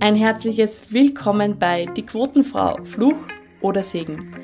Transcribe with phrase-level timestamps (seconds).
[0.00, 3.16] Ein herzliches Willkommen bei Die Quotenfrau, Fluch
[3.60, 4.34] oder Segen.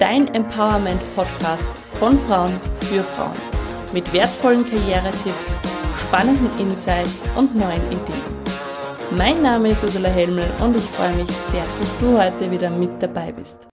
[0.00, 1.66] Dein Empowerment-Podcast
[1.98, 3.36] von Frauen für Frauen.
[3.92, 5.56] Mit wertvollen Karrieretipps,
[5.96, 8.36] spannenden Insights und neuen Ideen.
[9.16, 13.00] Mein Name ist Ursula Helmel und ich freue mich sehr, dass du heute wieder mit
[13.00, 13.68] dabei bist.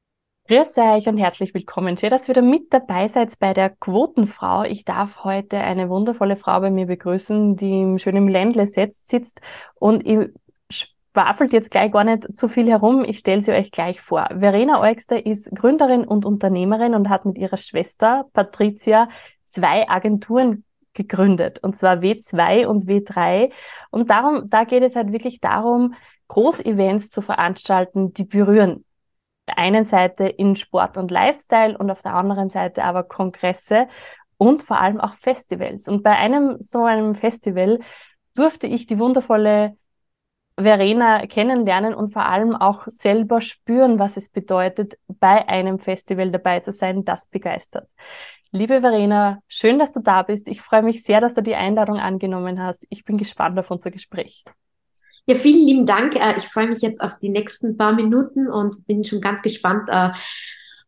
[0.47, 1.97] Grüß euch und herzlich willkommen.
[1.97, 4.63] Schön, dass ihr wieder mit dabei seid bei der Quotenfrau.
[4.63, 9.39] Ich darf heute eine wundervolle Frau bei mir begrüßen, die im schönen Ländle sitzt
[9.75, 10.05] und
[11.13, 13.03] schwafelt jetzt gleich gar nicht zu viel herum.
[13.05, 14.27] Ich stelle sie euch gleich vor.
[14.35, 19.09] Verena Eugster ist Gründerin und Unternehmerin und hat mit ihrer Schwester Patricia
[19.45, 23.51] zwei Agenturen gegründet, und zwar W2 und W3.
[23.91, 25.95] Und darum, da geht es halt wirklich darum,
[26.27, 28.85] Großevents zu veranstalten, die berühren
[29.47, 33.87] der einen Seite in Sport und Lifestyle und auf der anderen Seite aber Kongresse
[34.37, 35.87] und vor allem auch Festivals.
[35.87, 37.79] Und bei einem so einem Festival
[38.35, 39.75] durfte ich die wundervolle
[40.57, 46.59] Verena kennenlernen und vor allem auch selber spüren, was es bedeutet, bei einem Festival dabei
[46.59, 47.87] zu sein, das begeistert.
[48.51, 50.47] Liebe Verena, schön, dass du da bist.
[50.47, 52.85] Ich freue mich sehr, dass du die Einladung angenommen hast.
[52.89, 54.43] Ich bin gespannt auf unser Gespräch.
[55.25, 56.15] Ja, vielen lieben Dank.
[56.15, 59.89] Äh, ich freue mich jetzt auf die nächsten paar Minuten und bin schon ganz gespannt,
[59.89, 60.11] äh,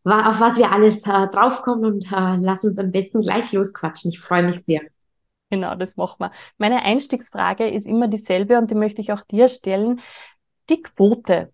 [0.04, 4.12] auf was wir alles äh, draufkommen und lass uns am besten gleich losquatschen.
[4.12, 4.82] Ich freue mich sehr.
[5.56, 6.32] Genau, das machen wir.
[6.58, 10.02] Meine Einstiegsfrage ist immer dieselbe und die möchte ich auch dir stellen.
[10.70, 11.54] Die Quote.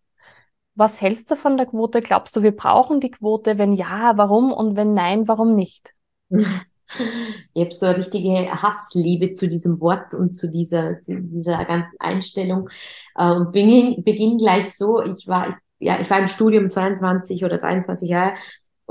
[0.74, 2.02] Was hältst du von der Quote?
[2.02, 3.60] Glaubst du, wir brauchen die Quote?
[3.60, 4.52] Wenn ja, warum?
[4.52, 5.94] Und wenn nein, warum nicht?
[7.54, 12.68] Ich habe so eine richtige Hassliebe zu diesem Wort und zu dieser, dieser ganzen Einstellung.
[13.16, 17.60] Äh, und beginn, beginn gleich so, ich war, ja, ich war im Studium 22 oder
[17.60, 18.34] 23 Jahre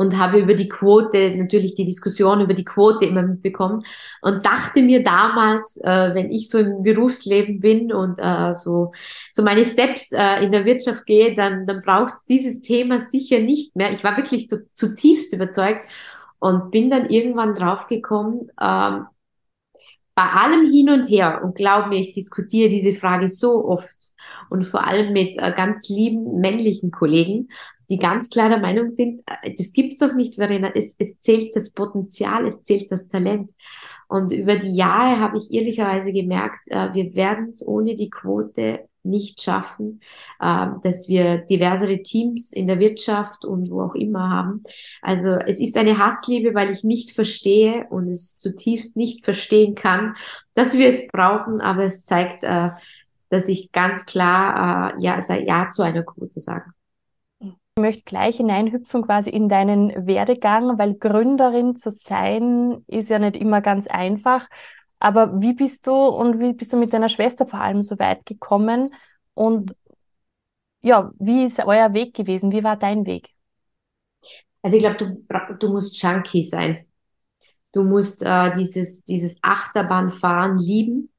[0.00, 3.84] und habe über die Quote, natürlich die Diskussion über die Quote immer mitbekommen
[4.22, 8.92] und dachte mir damals, äh, wenn ich so im Berufsleben bin und äh, so,
[9.30, 13.40] so meine Steps äh, in der Wirtschaft gehe, dann, dann braucht es dieses Thema sicher
[13.40, 13.92] nicht mehr.
[13.92, 15.82] Ich war wirklich zutiefst überzeugt
[16.38, 19.04] und bin dann irgendwann draufgekommen, ähm,
[20.14, 24.12] bei allem hin und her, und glaub mir, ich diskutiere diese Frage so oft
[24.50, 27.48] und vor allem mit äh, ganz lieben männlichen Kollegen,
[27.88, 31.56] die ganz klar der Meinung sind, äh, das gibt's doch nicht, Verena, es, es zählt
[31.56, 33.50] das Potenzial, es zählt das Talent.
[34.08, 38.88] Und über die Jahre habe ich ehrlicherweise gemerkt, äh, wir werden es ohne die Quote
[39.02, 40.00] nicht schaffen,
[40.40, 44.62] äh, dass wir diversere Teams in der Wirtschaft und wo auch immer haben.
[45.00, 50.16] Also es ist eine Hassliebe, weil ich nicht verstehe und es zutiefst nicht verstehen kann,
[50.54, 52.44] dass wir es brauchen, aber es zeigt,
[53.30, 56.64] dass ich ganz klar äh, ja, ja zu einer Quote sage.
[57.40, 63.36] Ich möchte gleich hineinhüpfen quasi in deinen Werdegang, weil Gründerin zu sein ist ja nicht
[63.36, 64.46] immer ganz einfach.
[64.98, 68.26] Aber wie bist du und wie bist du mit deiner Schwester vor allem so weit
[68.26, 68.92] gekommen?
[69.32, 69.74] Und
[70.82, 72.52] ja, wie ist euer Weg gewesen?
[72.52, 73.30] Wie war dein Weg?
[74.62, 76.84] Also ich glaube, du, du musst Junkie sein.
[77.72, 81.10] Du musst äh, dieses, dieses Achterbahnfahren lieben.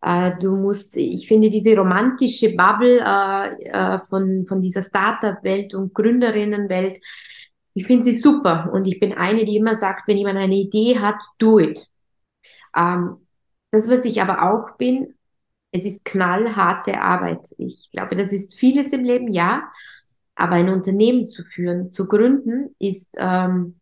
[0.00, 5.94] Äh, du musst, ich finde, diese romantische Bubble äh, äh, von, von dieser Startup-Welt und
[5.94, 6.98] Gründerinnenwelt,
[7.74, 8.70] ich finde sie super.
[8.72, 11.88] Und ich bin eine, die immer sagt, wenn jemand eine Idee hat, do it.
[12.76, 13.16] Ähm,
[13.70, 15.14] das, was ich aber auch bin,
[15.70, 17.54] es ist knallharte Arbeit.
[17.58, 19.70] Ich glaube, das ist vieles im Leben, ja.
[20.34, 23.78] Aber ein Unternehmen zu führen, zu gründen, ist, ähm,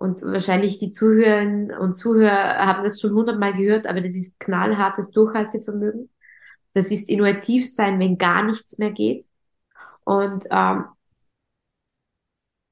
[0.00, 5.10] und wahrscheinlich die Zuhörerinnen und Zuhörer haben das schon hundertmal gehört, aber das ist knallhartes
[5.10, 6.08] Durchhaltevermögen.
[6.72, 9.26] Das ist innovativ sein, wenn gar nichts mehr geht.
[10.04, 10.86] Und ähm,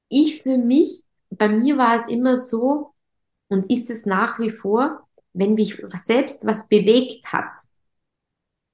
[0.09, 2.95] ich für mich, bei mir war es immer so
[3.47, 7.59] und ist es nach wie vor, wenn mich selbst was bewegt hat,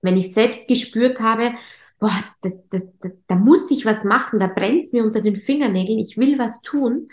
[0.01, 1.55] wenn ich selbst gespürt habe,
[1.99, 5.35] boah, das, das, das, da muss ich was machen, da brennt es mir unter den
[5.35, 7.09] Fingernägeln, ich will was tun,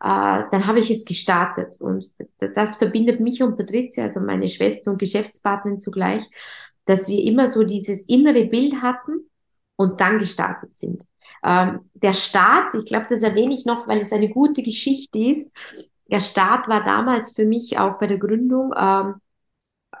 [0.00, 1.80] äh, dann habe ich es gestartet.
[1.80, 6.28] Und das verbindet mich und Patricia, also meine Schwester und Geschäftspartnerin zugleich,
[6.86, 9.30] dass wir immer so dieses innere Bild hatten
[9.76, 11.04] und dann gestartet sind.
[11.44, 15.52] Ähm, der Start, ich glaube, das erwähne ich noch, weil es eine gute Geschichte ist,
[16.10, 19.14] der Start war damals für mich auch bei der Gründung ähm,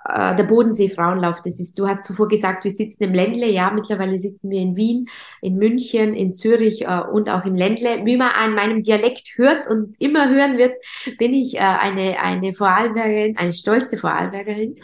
[0.04, 1.42] äh, der Bodensee Frauenlauf.
[1.42, 3.48] Das ist, du hast zuvor gesagt, wir sitzen im Ländle.
[3.48, 5.08] Ja, mittlerweile sitzen wir in Wien,
[5.40, 8.04] in München, in Zürich äh, und auch im Ländle.
[8.04, 10.74] Wie man an meinem Dialekt hört und immer hören wird,
[11.18, 14.76] bin ich äh, eine, eine Vorarlbergerin, eine stolze Vorarlbergerin.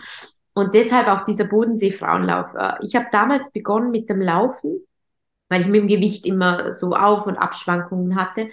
[0.54, 2.54] Und deshalb auch dieser Bodensee Frauenlauf.
[2.54, 4.86] Äh, ich habe damals begonnen mit dem Laufen,
[5.48, 8.48] weil ich mit dem Gewicht immer so Auf- und Abschwankungen hatte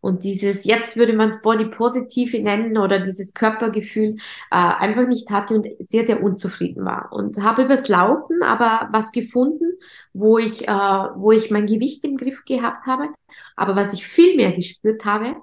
[0.00, 4.20] und dieses, jetzt würde man es Body Positive nennen oder dieses Körpergefühl äh,
[4.50, 7.12] einfach nicht hatte und sehr, sehr unzufrieden war.
[7.12, 9.78] Und habe übers Laufen aber was gefunden,
[10.12, 13.08] wo ich, äh, wo ich mein Gewicht im Griff gehabt habe.
[13.56, 15.36] Aber was ich viel mehr gespürt habe,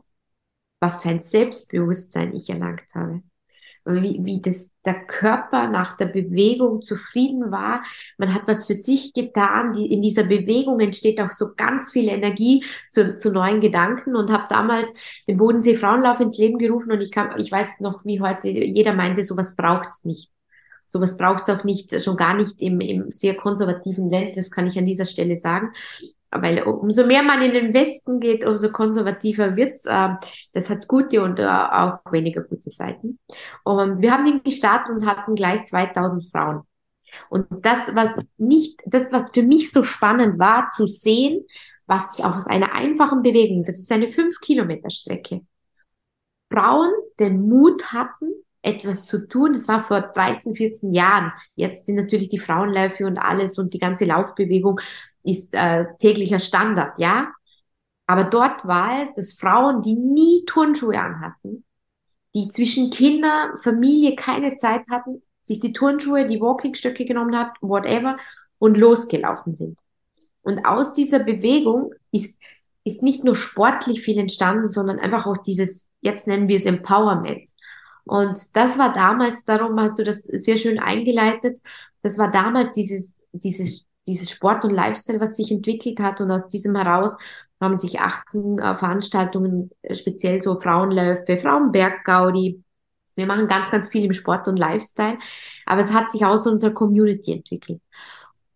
[0.80, 3.22] was für ein Selbstbewusstsein ich erlangt habe
[3.88, 7.84] wie, wie das, der Körper nach der Bewegung zufrieden war.
[8.18, 9.74] Man hat was für sich getan.
[9.74, 14.32] Die, in dieser Bewegung entsteht auch so ganz viel Energie zu, zu neuen Gedanken und
[14.32, 14.94] habe damals
[15.28, 18.94] den Bodensee Frauenlauf ins Leben gerufen und ich kann, ich weiß noch, wie heute jeder
[18.94, 20.32] meinte, sowas braucht's nicht.
[20.90, 24.78] Sowas braucht's auch nicht, schon gar nicht im, im sehr konservativen Land, das kann ich
[24.78, 25.74] an dieser Stelle sagen
[26.32, 29.86] weil umso mehr man in den Westen geht, umso konservativer wird's.
[29.86, 30.10] Äh,
[30.54, 33.20] das hat gute und äh, auch weniger gute Seiten.
[33.64, 36.64] Und wir haben den gestartet und hatten gleich 2000 Frauen.
[37.30, 41.46] Und das, was nicht, das, was für mich so spannend war, zu sehen,
[41.86, 45.42] was sich auch aus einer einfachen Bewegung, das ist eine 5 Kilometer Strecke,
[46.52, 49.54] Frauen den Mut hatten, etwas zu tun.
[49.54, 51.32] Das war vor 13, 14 Jahren.
[51.56, 54.80] Jetzt sind natürlich die Frauenläufe und alles und die ganze Laufbewegung
[55.28, 57.32] ist äh, täglicher Standard, ja.
[58.08, 61.66] Aber dort war es, dass Frauen, die nie Turnschuhe anhatten,
[62.34, 68.18] die zwischen Kinder, Familie keine Zeit hatten, sich die Turnschuhe, die Walkingstöcke genommen hat, whatever,
[68.60, 69.80] und losgelaufen sind.
[70.42, 72.42] Und aus dieser Bewegung ist,
[72.86, 77.50] ist nicht nur sportlich viel entstanden, sondern einfach auch dieses, jetzt nennen wir es Empowerment.
[78.06, 81.60] Und das war damals, darum hast du das sehr schön eingeleitet,
[82.02, 86.22] das war damals dieses, dieses dieses Sport und Lifestyle, was sich entwickelt hat.
[86.22, 87.18] Und aus diesem heraus
[87.62, 92.64] haben sich 18 äh, Veranstaltungen, äh, speziell so Frauenläufe, Frauenberggaudi.
[93.16, 95.18] Wir machen ganz, ganz viel im Sport und Lifestyle.
[95.66, 97.82] Aber es hat sich aus unserer Community entwickelt.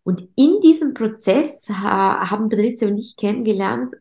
[0.03, 3.93] Und in diesem Prozess äh, haben Patricia und ich kennengelernt,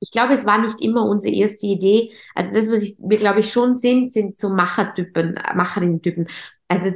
[0.00, 2.12] ich glaube, es war nicht immer unsere erste Idee.
[2.34, 6.28] Also das, was ich, wir glaube ich schon sind, sind so Machertypen, Macherinnen-Typen.
[6.68, 6.90] Also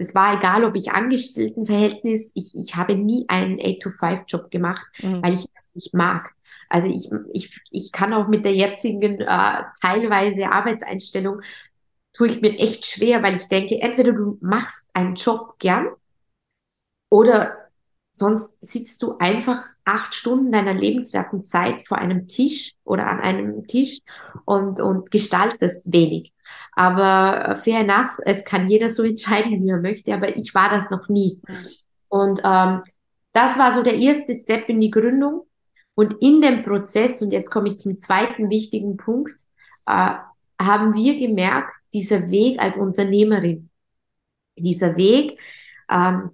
[0.00, 5.22] das war egal, ob ich Angestelltenverhältnis, ich, ich habe nie einen 8-to-5-Job gemacht, mhm.
[5.22, 6.34] weil ich das nicht mag.
[6.70, 11.42] Also ich, ich, ich kann auch mit der jetzigen äh, teilweise Arbeitseinstellung,
[12.14, 15.88] tue ich mir echt schwer, weil ich denke, entweder du machst einen Job gern
[17.10, 17.68] oder
[18.10, 23.66] sonst sitzt du einfach acht Stunden deiner lebenswerten Zeit vor einem Tisch oder an einem
[23.66, 24.00] Tisch
[24.46, 26.32] und, und gestaltest wenig.
[26.72, 30.90] Aber fair enough, es kann jeder so entscheiden, wie er möchte, aber ich war das
[30.90, 31.40] noch nie.
[32.08, 32.82] Und ähm,
[33.32, 35.46] das war so der erste Step in die Gründung.
[35.94, 39.34] Und in dem Prozess, und jetzt komme ich zum zweiten wichtigen Punkt,
[39.86, 40.14] äh,
[40.60, 43.70] haben wir gemerkt, dieser Weg als Unternehmerin,
[44.56, 45.38] dieser Weg,
[45.90, 46.30] ähm,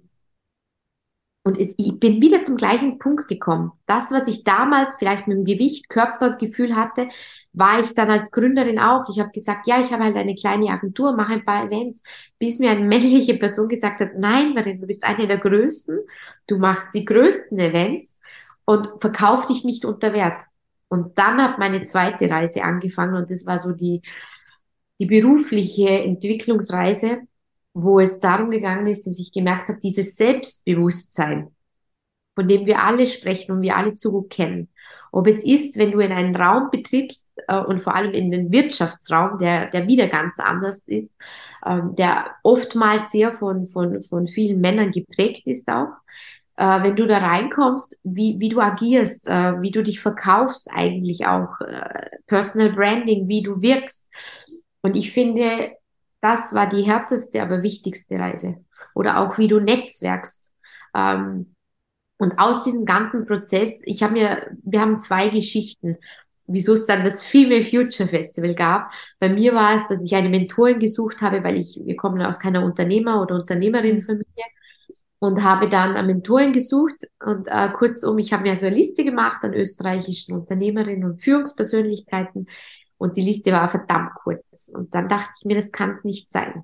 [1.47, 3.71] und es, ich bin wieder zum gleichen Punkt gekommen.
[3.85, 7.07] Das, was ich damals vielleicht mit dem Gewicht, Körpergefühl hatte,
[7.53, 9.05] war ich dann als Gründerin auch.
[9.09, 12.03] Ich habe gesagt, ja, ich habe halt eine kleine Agentur, mache ein paar Events,
[12.37, 15.97] bis mir eine männliche Person gesagt hat, nein, Marin, du bist eine der größten,
[16.47, 18.19] du machst die größten Events
[18.65, 20.43] und verkauf dich nicht unter Wert.
[20.89, 24.01] Und dann hat meine zweite Reise angefangen und das war so die,
[24.99, 27.19] die berufliche Entwicklungsreise,
[27.79, 31.55] wo es darum gegangen ist, dass ich gemerkt habe, dieses Selbstbewusstsein,
[32.35, 34.69] von dem wir alle sprechen und wir alle zu gut kennen.
[35.11, 38.51] Ob es ist, wenn du in einen Raum betrittst äh, und vor allem in den
[38.51, 41.13] Wirtschaftsraum, der, der wieder ganz anders ist,
[41.65, 45.93] ähm, der oftmals sehr von, von, von vielen Männern geprägt ist auch.
[46.57, 51.27] Äh, wenn du da reinkommst, wie, wie du agierst, äh, wie du dich verkaufst eigentlich
[51.27, 54.09] auch, äh, Personal Branding, wie du wirkst.
[54.81, 55.71] Und ich finde,
[56.27, 58.57] das war die härteste, aber wichtigste Reise.
[58.93, 60.53] Oder auch wie du netzwerkst.
[60.93, 61.53] Ähm,
[62.17, 65.97] und aus diesem ganzen Prozess, ich habe mir, wir haben zwei Geschichten,
[66.47, 68.91] wieso es dann das Female Future Festival gab.
[69.19, 72.39] Bei mir war es, dass ich eine Mentorin gesucht habe, weil ich, wir kommen aus
[72.39, 74.25] keiner Unternehmer- oder Unternehmerinnenfamilie
[75.19, 79.03] und habe dann eine Mentorin gesucht und äh, kurzum, ich habe mir also eine Liste
[79.03, 82.47] gemacht an österreichischen Unternehmerinnen und Führungspersönlichkeiten,
[82.97, 84.69] und die Liste war verdammt kurz.
[84.73, 86.63] Und dann dachte ich mir, das kann es nicht sein.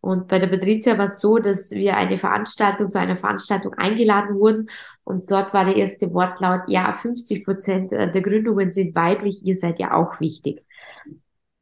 [0.00, 4.36] Und bei der Patricia war es so, dass wir eine Veranstaltung zu einer Veranstaltung eingeladen
[4.36, 4.68] wurden
[5.04, 9.78] und dort war der erste Wortlaut, ja, 50 Prozent der Gründungen sind weiblich, ihr seid
[9.78, 10.64] ja auch wichtig.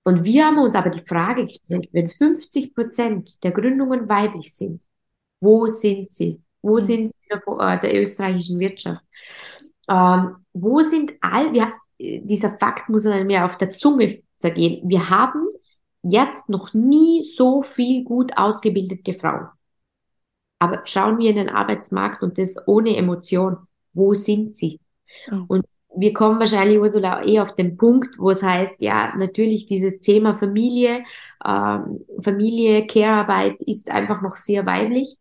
[0.04, 4.84] Und wir haben uns aber die Frage gestellt, wenn 50 Prozent der Gründungen weiblich sind,
[5.40, 6.40] wo sind sie?
[6.62, 6.80] Wo mhm.
[6.80, 9.02] sind sie der, äh, der österreichischen Wirtschaft?
[9.88, 14.88] Ähm, wo sind all, wir, dieser Fakt muss mir auf der Zunge zergehen.
[14.88, 15.48] Wir haben
[16.02, 19.48] jetzt noch nie so viel gut ausgebildete Frauen.
[20.60, 23.58] Aber schauen wir in den Arbeitsmarkt und das ohne Emotion.
[23.92, 24.80] Wo sind sie?
[25.30, 25.44] Mhm.
[25.48, 30.00] Und wir kommen wahrscheinlich, Ursula, eh auf den Punkt, wo es heißt, ja, natürlich dieses
[30.00, 31.04] Thema Familie,
[31.44, 35.16] ähm, Familie, Care-Arbeit ist einfach noch sehr weiblich.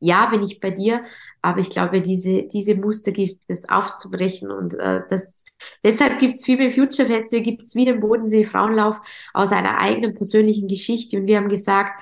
[0.00, 1.04] Ja, bin ich bei dir,
[1.42, 5.44] aber ich glaube, diese, diese Muster gibt es aufzubrechen und äh, das,
[5.84, 9.00] deshalb gibt's Female Future Festival, gibt's wie den Bodensee Frauenlauf
[9.34, 12.00] aus einer eigenen persönlichen Geschichte und wir haben gesagt,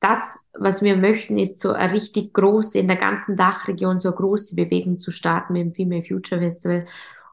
[0.00, 4.16] das, was wir möchten, ist so eine richtig große, in der ganzen Dachregion so eine
[4.16, 6.86] große Bewegung zu starten mit dem Female Future Festival.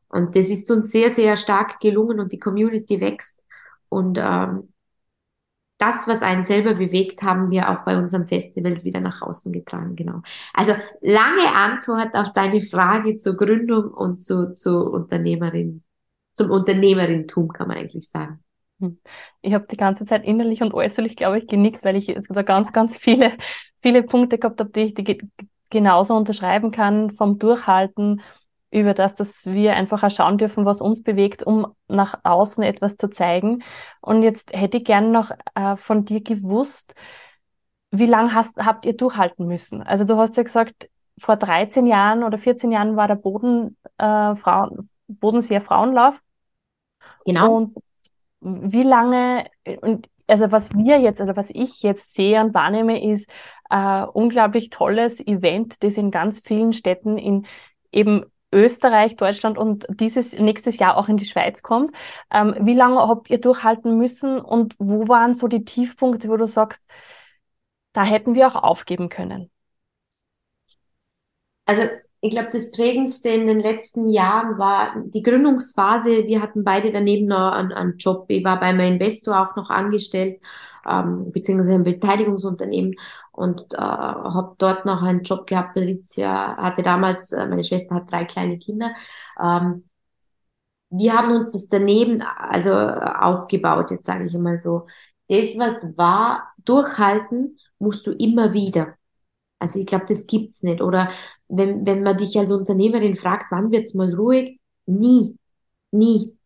[0.09, 3.43] Und das ist uns sehr, sehr stark gelungen und die Community wächst.
[3.89, 4.73] Und ähm,
[5.77, 9.95] das, was einen selber bewegt, haben wir auch bei unseren Festivals wieder nach außen getragen,
[9.95, 10.21] genau.
[10.53, 15.83] Also lange Antwort auf deine Frage zur Gründung und zu, zu Unternehmerin,
[16.33, 18.43] zum Unternehmerintum, kann man eigentlich sagen.
[18.79, 18.99] Hm.
[19.41, 22.73] Ich habe die ganze Zeit innerlich und äußerlich, glaube ich, genickt, weil ich da ganz,
[22.73, 23.33] ganz viele,
[23.81, 25.19] viele Punkte gehabt habe, die ich die
[25.69, 28.21] genauso unterschreiben kann, vom Durchhalten
[28.71, 32.97] über das, dass wir einfach auch schauen dürfen, was uns bewegt, um nach außen etwas
[32.97, 33.63] zu zeigen.
[34.01, 36.93] Und jetzt hätte ich gerne noch äh, von dir gewusst,
[37.91, 39.81] wie lange hast, habt ihr durchhalten müssen?
[39.81, 44.35] Also du hast ja gesagt, vor 13 Jahren oder 14 Jahren war der Boden, äh,
[44.35, 46.21] Frauen, Bodenseer Frauenlauf.
[47.25, 47.55] Genau.
[47.55, 47.75] Und
[48.41, 49.47] wie lange,
[49.81, 53.29] und also was wir jetzt, also was ich jetzt sehe und wahrnehme, ist
[53.69, 57.45] äh, unglaublich tolles Event, das in ganz vielen Städten in
[57.91, 58.25] eben
[58.57, 61.91] Österreich, Deutschland und dieses nächstes Jahr auch in die Schweiz kommt.
[62.31, 66.47] Ähm, wie lange habt ihr durchhalten müssen und wo waren so die Tiefpunkte, wo du
[66.47, 66.83] sagst,
[67.93, 69.49] da hätten wir auch aufgeben können?
[71.65, 71.83] Also
[72.19, 76.25] ich glaube, das Prägendste in den letzten Jahren war die Gründungsphase.
[76.25, 78.25] Wir hatten beide daneben noch einen, einen Job.
[78.29, 80.41] Ich war bei meinem Investor auch noch angestellt,
[80.87, 82.95] ähm, beziehungsweise ein Beteiligungsunternehmen
[83.31, 85.75] und äh, habe dort noch einen Job gehabt.
[85.75, 88.93] Patricia hatte damals, äh, meine Schwester hat drei kleine Kinder.
[89.41, 89.83] Ähm,
[90.89, 94.87] wir haben uns das daneben also aufgebaut, jetzt sage ich mal so.
[95.27, 98.95] Das, was war, durchhalten musst du immer wieder.
[99.59, 100.81] Also ich glaube, das gibt's nicht.
[100.81, 101.09] Oder
[101.49, 104.59] wenn, wenn man dich als Unternehmerin fragt, wann wird's mal ruhig?
[104.85, 105.37] Nie.
[105.91, 106.36] Nie.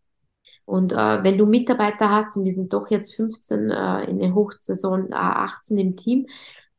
[0.71, 4.33] Und äh, wenn du Mitarbeiter hast, und wir sind doch jetzt 15 äh, in der
[4.33, 6.27] Hochsaison, äh, 18 im Team,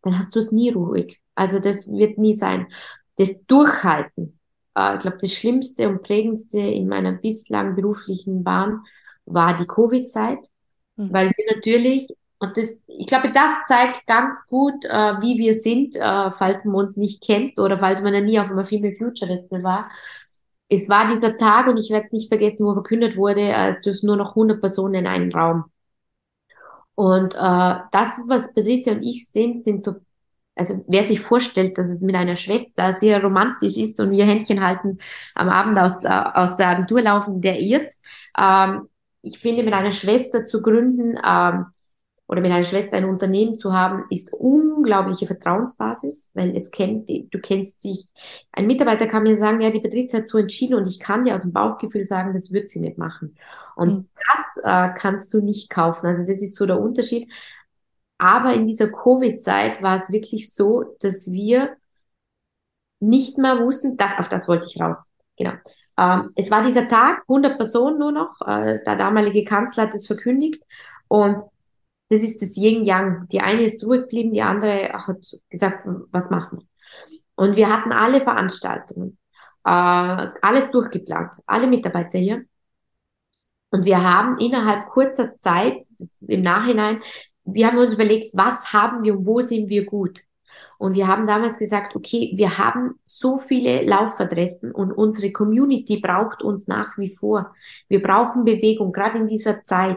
[0.01, 1.21] dann hast du es nie ruhig.
[1.35, 2.69] Also das wird nie sein.
[3.19, 4.39] Das Durchhalten.
[4.75, 8.81] Äh, ich glaube, das Schlimmste und Prägendste in meiner bislang beruflichen Bahn
[9.27, 10.49] war die Covid-Zeit,
[10.97, 11.13] mhm.
[11.13, 12.09] weil wir natürlich
[12.39, 16.75] und das, ich glaube, das zeigt ganz gut, äh, wie wir sind, äh, falls man
[16.75, 19.91] uns nicht kennt oder falls man ja nie auf einem Female Future Festival war.
[20.73, 24.07] Es war dieser Tag und ich werde es nicht vergessen, wo verkündet wurde, äh, dürfen
[24.07, 25.65] nur noch 100 Personen in einen Raum.
[26.95, 29.97] Und äh, das, was Patricia und ich sind, sind so,
[30.55, 34.65] also wer sich vorstellt, dass es mit einer Schwester, die romantisch ist und wir Händchen
[34.65, 34.99] halten,
[35.35, 37.93] am Abend aus, äh, aus der Agentur laufen, der irrt.
[38.39, 38.89] Ähm,
[39.21, 41.67] ich finde, mit einer Schwester zu gründen, ähm,
[42.27, 47.39] oder mit einer Schwester ein Unternehmen zu haben, ist unglaubliche Vertrauensbasis, weil es kennt, du
[47.41, 48.07] kennst dich.
[48.53, 51.35] Ein Mitarbeiter kann mir sagen, ja, die Patrizia hat so entschieden und ich kann dir
[51.35, 53.37] aus dem Bauchgefühl sagen, das wird sie nicht machen.
[53.77, 54.09] Und mhm.
[54.33, 56.07] das äh, kannst du nicht kaufen.
[56.07, 57.31] Also das ist so der Unterschied.
[58.19, 61.77] Aber in dieser Covid-Zeit war es wirklich so, dass wir
[63.01, 64.97] nicht mehr wussten, das, auf das wollte ich raus.
[65.37, 65.53] Genau.
[65.99, 68.41] Ähm, es war dieser Tag, 100 Personen nur noch.
[68.47, 70.63] Äh, der damalige Kanzler hat es verkündigt.
[71.09, 71.43] Und
[72.13, 73.27] das ist das Yin-Yang.
[73.29, 76.67] Die eine ist ruhig geblieben, die andere hat gesagt, was machen wir?
[77.35, 79.17] Und wir hatten alle Veranstaltungen,
[79.65, 82.45] äh, alles durchgeplant, alle Mitarbeiter hier.
[83.71, 85.83] Und wir haben innerhalb kurzer Zeit,
[86.29, 87.01] im Nachhinein,
[87.45, 90.21] wir haben uns überlegt, was haben wir und wo sind wir gut?
[90.77, 96.43] Und wir haben damals gesagt, okay, wir haben so viele Laufadressen und unsere Community braucht
[96.43, 97.55] uns nach wie vor.
[97.89, 99.97] Wir brauchen Bewegung, gerade in dieser Zeit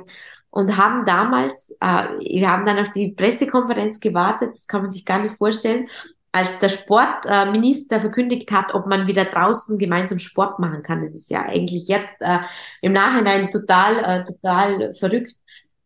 [0.50, 5.06] und haben damals, äh, wir haben dann auf die Pressekonferenz gewartet, das kann man sich
[5.06, 5.88] gar nicht vorstellen,
[6.36, 11.02] als der Sportminister äh, verkündigt hat, ob man wieder draußen gemeinsam Sport machen kann.
[11.02, 12.40] Das ist ja eigentlich jetzt äh,
[12.82, 15.36] im Nachhinein total, äh, total verrückt.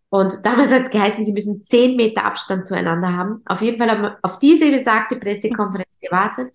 [0.10, 3.44] Und damals hat es geheißen, sie müssen zehn Meter Abstand zueinander haben.
[3.46, 6.52] Auf jeden Fall haben wir auf diese besagte Pressekonferenz gewartet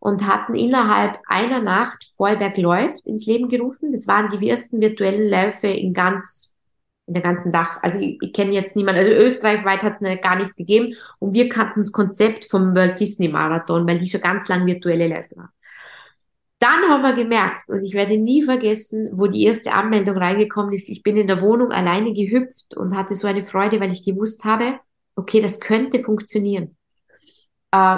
[0.00, 3.90] und hatten innerhalb einer Nacht Vorarlberg läuft ins Leben gerufen.
[3.90, 6.54] Das waren die ersten virtuellen Läufe in ganz
[7.10, 7.82] in der ganzen Dach.
[7.82, 11.48] Also ich, ich kenne jetzt niemanden, also österreichweit hat es gar nichts gegeben und wir
[11.48, 15.48] kannten das Konzept vom World Disney Marathon, weil die schon ganz lang virtuelle Läufe haben.
[16.60, 20.88] Dann haben wir gemerkt, und ich werde nie vergessen, wo die erste Anmeldung reingekommen ist,
[20.88, 24.44] ich bin in der Wohnung alleine gehüpft und hatte so eine Freude, weil ich gewusst
[24.44, 24.78] habe,
[25.16, 26.76] okay, das könnte funktionieren.
[27.72, 27.96] Äh,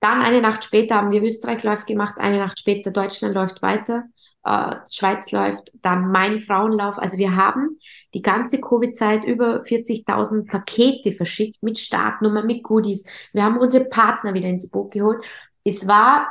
[0.00, 4.04] Dann eine Nacht später haben wir Österreich läuft gemacht, eine Nacht später Deutschland läuft weiter,
[4.44, 6.98] äh, Schweiz läuft, dann mein Frauenlauf.
[6.98, 7.78] Also wir haben
[8.14, 13.04] die ganze Covid-Zeit über 40.000 Pakete verschickt mit Startnummer, mit Goodies.
[13.32, 15.24] Wir haben unsere Partner wieder ins Boot geholt.
[15.64, 16.28] Es war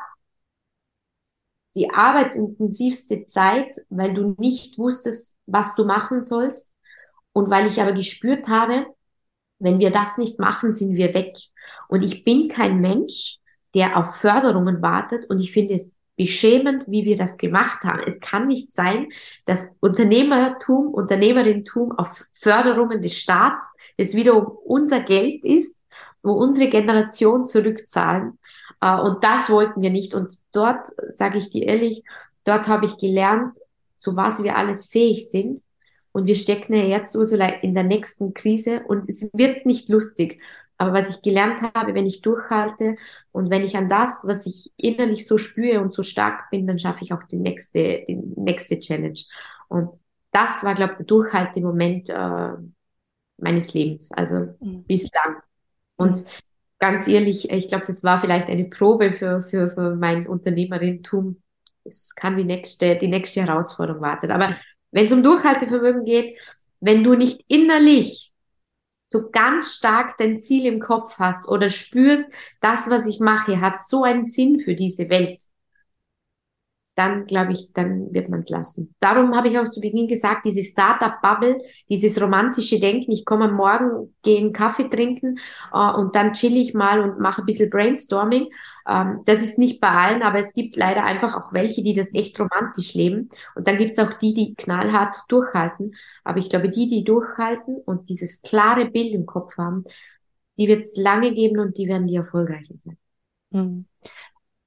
[1.76, 6.74] die arbeitsintensivste Zeit, weil du nicht wusstest, was du machen sollst.
[7.34, 8.88] Und weil ich aber gespürt habe,
[9.60, 11.38] wenn wir das nicht machen, sind wir weg.
[11.88, 13.38] Und ich bin kein Mensch,
[13.74, 15.30] der auf Förderungen wartet.
[15.30, 18.04] Und ich finde es beschämend, wie wir das gemacht haben.
[18.06, 19.12] Es kann nicht sein,
[19.48, 25.82] dass Unternehmertum, Unternehmerinnentum auf Förderungen des Staats, das wiederum unser Geld ist,
[26.22, 28.38] wo unsere Generation zurückzahlen.
[28.82, 30.14] Äh, und das wollten wir nicht.
[30.14, 32.04] Und dort, sage ich dir ehrlich,
[32.44, 33.56] dort habe ich gelernt,
[33.98, 35.62] zu was wir alles fähig sind.
[36.12, 40.40] Und wir stecken ja jetzt, Ursula, in der nächsten Krise und es wird nicht lustig.
[40.82, 42.96] Aber was ich gelernt habe, wenn ich durchhalte
[43.32, 46.80] und wenn ich an das, was ich innerlich so spüre und so stark bin, dann
[46.80, 49.20] schaffe ich auch die nächste, die nächste Challenge.
[49.68, 49.92] Und
[50.32, 52.54] das war, glaube ich, der Durchhaltemoment äh,
[53.38, 54.84] meines Lebens, also mhm.
[54.88, 55.44] bislang.
[55.98, 56.26] Und
[56.80, 61.44] ganz ehrlich, ich glaube, das war vielleicht eine Probe für, für, für mein Unternehmerinnentum.
[61.84, 64.32] Es kann die nächste, die nächste Herausforderung warten.
[64.32, 64.56] Aber
[64.90, 66.40] wenn es um Durchhaltevermögen geht,
[66.80, 68.31] wenn du nicht innerlich
[69.12, 73.82] so ganz stark dein Ziel im Kopf hast oder spürst, das, was ich mache, hat
[73.82, 75.42] so einen Sinn für diese Welt,
[76.96, 78.94] dann glaube ich, dann wird man es lassen.
[79.00, 83.56] Darum habe ich auch zu Beginn gesagt, diese Startup-Bubble, dieses romantische Denken, ich komme am
[83.56, 85.38] Morgen, gehe einen Kaffee trinken
[85.74, 88.50] äh, und dann chill ich mal und mache ein bisschen Brainstorming.
[88.88, 92.14] Ähm, das ist nicht bei allen, aber es gibt leider einfach auch welche, die das
[92.14, 93.30] echt romantisch leben.
[93.56, 95.96] Und dann gibt es auch die, die knallhart durchhalten.
[96.26, 99.86] Aber ich glaube, die, die durchhalten und dieses klare Bild im Kopf haben,
[100.58, 102.98] die wird es lange geben und die werden die erfolgreichen sein.
[103.52, 103.86] Mhm.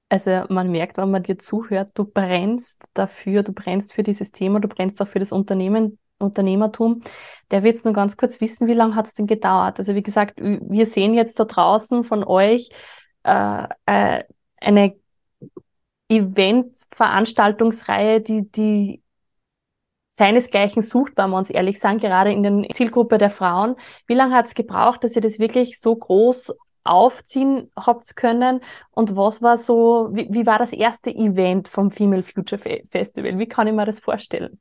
[0.09, 4.61] Also man merkt, wenn man dir zuhört, du brennst dafür, du brennst für dieses Thema,
[4.61, 7.03] du brennst auch für das Unternehmen, Unternehmertum.
[7.51, 9.79] Der wird jetzt nur ganz kurz wissen, wie lange hat es denn gedauert?
[9.79, 12.71] Also wie gesagt, wir sehen jetzt da draußen von euch
[13.25, 14.25] äh, äh,
[14.61, 14.95] eine
[16.09, 19.03] Event-Veranstaltungsreihe, die, die
[20.09, 23.75] seinesgleichen sucht, wenn wir uns ehrlich sagen, gerade in der Zielgruppe der Frauen.
[24.07, 28.61] Wie lange hat es gebraucht, dass ihr das wirklich so groß aufziehen habt können?
[28.90, 33.38] Und was war so, wie, wie war das erste Event vom Female Future Festival?
[33.38, 34.61] Wie kann ich mir das vorstellen?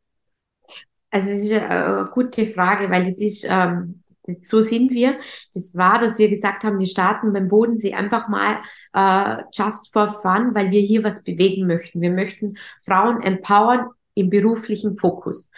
[1.11, 3.99] Also es ist eine gute Frage, weil das ist, ähm,
[4.39, 5.19] so sind wir.
[5.53, 8.61] Das war, dass wir gesagt haben, wir starten beim Bodensee einfach mal
[8.93, 12.01] äh, just for fun, weil wir hier was bewegen möchten.
[12.01, 15.51] Wir möchten Frauen empowern im beruflichen Fokus.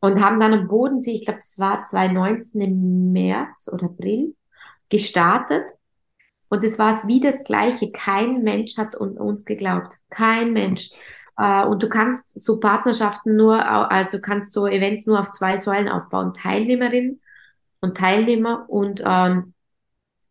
[0.00, 4.34] Und haben dann am Bodensee, ich glaube, es war 2019 im März oder April,
[4.88, 5.70] gestartet.
[6.54, 7.90] Und es war wie das Gleiche.
[7.90, 9.98] Kein Mensch hat uns geglaubt.
[10.08, 10.90] Kein Mensch.
[11.36, 15.88] Uh, und du kannst so Partnerschaften nur, also kannst so Events nur auf zwei Säulen
[15.88, 16.32] aufbauen.
[16.32, 17.20] Teilnehmerinnen
[17.80, 19.52] und Teilnehmer und ähm,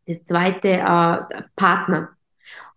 [0.07, 2.12] das zweite äh, Partner.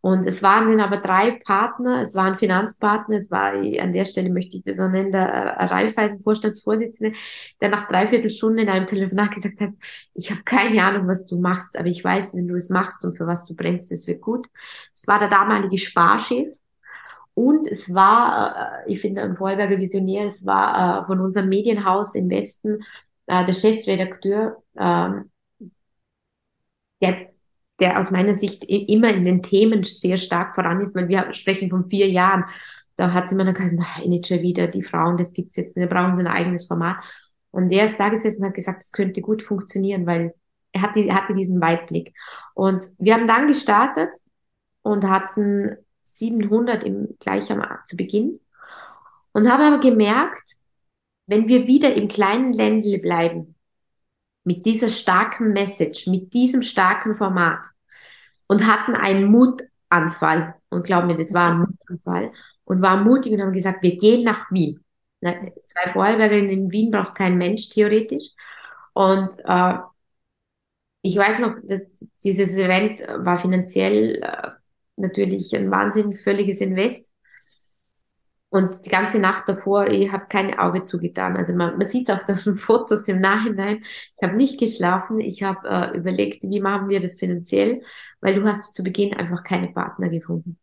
[0.07, 4.31] Und es waren dann aber drei Partner, es waren Finanzpartner, es war, an der Stelle
[4.31, 7.16] möchte ich das auch nennen, der äh, Raiffeisen Vorstandsvorsitzende,
[7.61, 9.71] der nach dreiviertel Stunde in einem Telefonat gesagt hat,
[10.14, 13.16] ich habe keine Ahnung, was du machst, aber ich weiß, wenn du es machst und
[13.16, 14.47] für was du brennst, es wird gut.
[14.95, 16.55] Es war der damalige Sparchef
[17.35, 22.14] und es war, äh, ich finde, ein Vorarlberger Visionär, es war äh, von unserem Medienhaus
[22.14, 22.79] im Westen
[23.29, 25.33] der Chefredakteur, ähm,
[27.01, 27.36] der,
[27.81, 31.71] der aus meiner Sicht immer in den Themen sehr stark voran ist, weil wir sprechen
[31.71, 32.45] von vier Jahren.
[32.97, 35.87] Da hat sie mir dann gesagt, nicht schon wieder die Frauen, das gibt's jetzt, wir
[35.87, 37.05] brauchen sie ein eigenes Format.
[37.51, 40.35] Und der ist da gesessen und hat gesagt, das könnte gut funktionieren, weil
[40.73, 42.15] er, hat er hatte diesen Weitblick.
[42.55, 44.15] Und wir haben dann gestartet
[44.83, 48.41] und hatten 700 im, gleich am, zu Beginn
[49.33, 50.57] und haben aber gemerkt,
[51.27, 53.56] wenn wir wieder im kleinen Ländle bleiben,
[54.47, 57.67] mit dieser starken Message, mit diesem starken Format
[58.47, 62.33] und hatten einen Mutanfall, und glaub mir, das war ein Mutanfall,
[62.65, 64.85] und waren mutig und haben gesagt, wir gehen nach Wien.
[65.21, 68.29] Zwei Vorarlbergerinnen in Wien braucht kein Mensch theoretisch.
[68.93, 69.75] Und äh,
[71.03, 71.83] ich weiß noch, dass
[72.23, 74.51] dieses Event war finanziell äh,
[74.97, 77.13] natürlich ein Wahnsinn, völliges Invest.
[78.49, 81.37] Und die ganze Nacht davor, ich habe kein Auge zugetan.
[81.37, 83.85] Also man, man sieht auch auf den Fotos im Nachhinein,
[84.17, 85.21] ich habe nicht geschlafen.
[85.21, 87.83] Ich habe äh, überlegt, wie machen wir das finanziell,
[88.21, 90.59] weil du hast zu Beginn einfach keine Partner gefunden.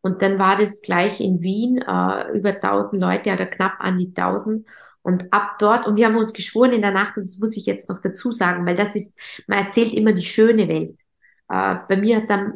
[0.00, 4.14] Und dann war das gleich in Wien, äh, über 1000 Leute oder knapp an die
[4.14, 4.66] 1000.
[5.02, 7.66] Und ab dort, und wir haben uns geschworen in der Nacht, und das muss ich
[7.66, 10.98] jetzt noch dazu sagen, weil das ist, man erzählt immer die schöne Welt.
[11.48, 12.54] Äh, bei mir hat dann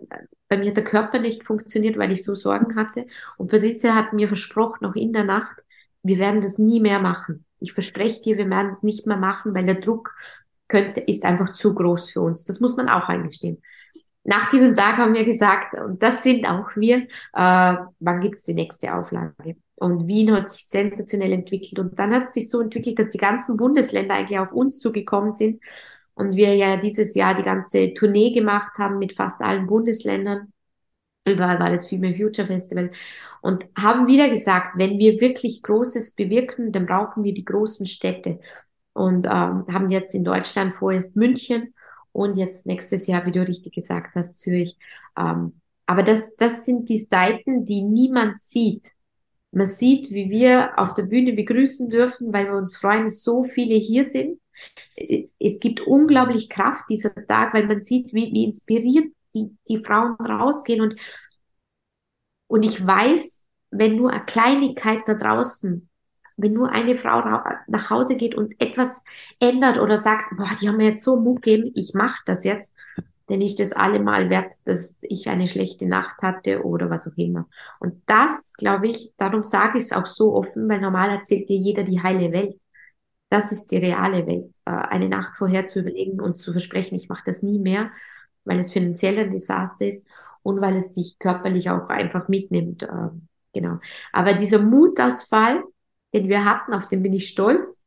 [0.53, 3.07] bei mir hat der Körper nicht funktioniert, weil ich so Sorgen hatte.
[3.39, 5.65] Und Patricia hat mir versprochen, noch in der Nacht,
[6.03, 7.47] wir werden das nie mehr machen.
[7.59, 10.15] Ich verspreche dir, wir werden es nicht mehr machen, weil der Druck
[10.69, 12.45] könnte, ist einfach zu groß für uns.
[12.45, 13.63] Das muss man auch eingestehen.
[14.25, 16.99] Nach diesem Tag haben wir gesagt, und das sind auch wir,
[17.33, 19.57] äh, wann gibt es die nächste Auflage?
[19.77, 21.79] Und Wien hat sich sensationell entwickelt.
[21.79, 25.33] Und dann hat es sich so entwickelt, dass die ganzen Bundesländer eigentlich auf uns zugekommen
[25.33, 25.63] sind.
[26.15, 30.53] Und wir ja dieses Jahr die ganze Tournee gemacht haben mit fast allen Bundesländern.
[31.27, 32.91] Überall war das Female Future Festival.
[33.41, 38.41] Und haben wieder gesagt, wenn wir wirklich Großes bewirken, dann brauchen wir die großen Städte.
[38.93, 41.75] Und ähm, haben jetzt in Deutschland vorerst München
[42.13, 44.77] und jetzt nächstes Jahr, wie du richtig gesagt hast, Zürich.
[45.19, 48.87] Ähm, aber das, das sind die Seiten, die niemand sieht.
[49.51, 53.45] Man sieht, wie wir auf der Bühne begrüßen dürfen, weil wir uns freuen, dass so
[53.45, 54.39] viele hier sind.
[55.39, 60.15] Es gibt unglaublich Kraft dieser Tag, weil man sieht, wie, wie inspiriert die, die Frauen
[60.17, 60.81] rausgehen.
[60.81, 60.97] Und,
[62.47, 65.89] und ich weiß, wenn nur eine Kleinigkeit da draußen,
[66.37, 67.21] wenn nur eine Frau
[67.67, 69.05] nach Hause geht und etwas
[69.39, 72.75] ändert oder sagt, boah, die haben mir jetzt so Mut gegeben, ich mache das jetzt,
[73.29, 77.49] dann ist das allemal wert, dass ich eine schlechte Nacht hatte oder was auch immer.
[77.81, 81.57] Und das, glaube ich, darum sage ich es auch so offen, weil normal erzählt dir
[81.57, 82.57] jeder die heile Welt.
[83.33, 84.55] Das ist die reale Welt.
[84.67, 87.91] Äh, eine Nacht vorher zu überlegen und zu versprechen, ich mache das nie mehr,
[88.45, 90.07] weil es finanziell ein Desaster ist
[90.43, 92.83] und weil es dich körperlich auch einfach mitnimmt.
[92.83, 93.79] Ähm, genau.
[94.13, 95.65] Aber dieser Mutausfall,
[96.13, 97.83] den wir hatten, auf den bin ich stolz.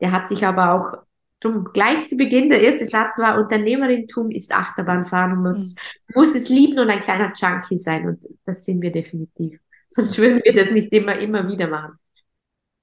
[0.00, 0.98] Der hat dich aber auch
[1.38, 6.14] Drum gleich zu Beginn, der erste Satz war, Unternehmerintum ist Achterbahnfahren und muss, mhm.
[6.16, 8.08] muss es lieben und ein kleiner Junkie sein.
[8.08, 9.60] Und das sind wir definitiv.
[9.88, 12.00] Sonst würden wir das nicht immer, immer wieder machen.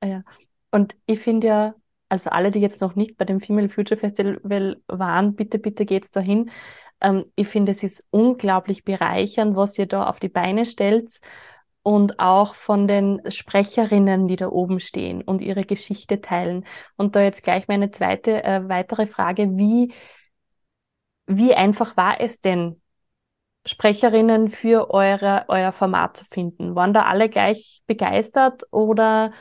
[0.02, 0.24] Ja.
[0.72, 1.76] Und ich finde ja,
[2.10, 6.12] also alle, die jetzt noch nicht bei dem Female Future Festival waren, bitte, bitte geht's
[6.12, 6.52] dahin.
[7.02, 11.20] Ähm, ich finde, es ist unglaublich bereichernd, was ihr da auf die Beine stellt
[11.84, 16.66] und auch von den Sprecherinnen, die da oben stehen und ihre Geschichte teilen.
[16.98, 19.94] Und da jetzt gleich meine zweite äh, weitere Frage, wie,
[21.28, 22.82] wie einfach war es denn,
[23.68, 26.76] Sprecherinnen für eure, euer Format zu finden?
[26.76, 29.32] Waren da alle gleich begeistert oder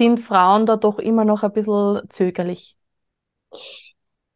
[0.00, 2.74] sind Frauen da doch immer noch ein bisschen zögerlich?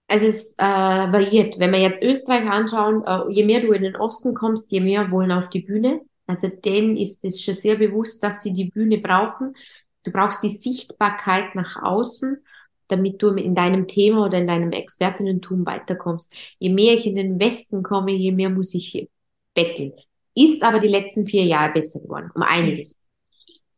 [0.09, 1.59] Also es äh, variiert.
[1.59, 5.11] Wenn wir jetzt Österreich anschauen, äh, je mehr du in den Osten kommst, je mehr
[5.11, 6.03] wollen auf die Bühne.
[6.27, 9.55] Also denen ist es schon sehr bewusst, dass sie die Bühne brauchen.
[10.03, 12.45] Du brauchst die Sichtbarkeit nach außen,
[12.89, 16.31] damit du in deinem Thema oder in deinem Expertinnentum weiterkommst.
[16.59, 19.09] Je mehr ich in den Westen komme, je mehr muss ich
[19.55, 19.95] betteln.
[20.35, 22.99] Ist aber die letzten vier Jahre besser geworden, um einiges.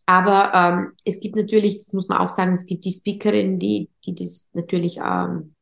[0.07, 3.90] Aber ähm, es gibt natürlich, das muss man auch sagen, es gibt die Speakerinnen, die,
[4.05, 5.57] die das natürlich ähm,